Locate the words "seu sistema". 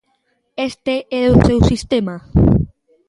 1.47-2.15